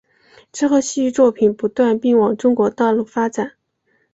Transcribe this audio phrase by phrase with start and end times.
[0.51, 3.51] 之后戏剧作品不断并往中国大陆发展。